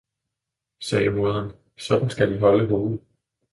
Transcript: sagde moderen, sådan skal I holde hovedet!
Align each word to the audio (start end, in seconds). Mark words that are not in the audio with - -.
sagde 0.79 1.09
moderen, 1.09 1.51
sådan 1.77 2.09
skal 2.09 2.35
I 2.35 2.37
holde 2.37 2.67
hovedet! 2.67 2.99